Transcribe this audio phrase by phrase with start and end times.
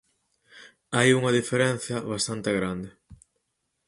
[0.95, 2.89] Hai unha diferenza bastante grande.